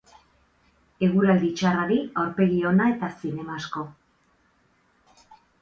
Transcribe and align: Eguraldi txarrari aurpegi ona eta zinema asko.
Eguraldi 1.07 1.51
txarrari 1.59 1.99
aurpegi 2.23 2.59
ona 2.71 2.89
eta 2.95 3.13
zinema 3.27 3.61
asko. 3.61 3.87